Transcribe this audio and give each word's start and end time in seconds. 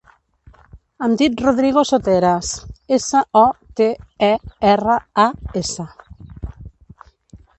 Em 1.07 1.11
dic 1.21 1.41
Rodrigo 1.45 1.81
Soteras: 1.89 2.53
essa, 2.97 3.21
o, 3.43 3.45
te, 3.81 3.89
e, 4.31 4.31
erra, 4.73 4.95
a, 5.25 5.29
essa. 5.65 5.87